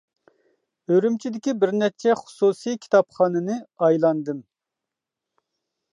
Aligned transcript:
ئۈرۈمچىدىكى 0.93 1.53
بىر 1.63 1.73
نەچچە 1.83 2.15
خۇسۇسىي 2.23 2.79
كىتابخانىنى 2.87 3.59
ئايلاندىم. 3.89 4.45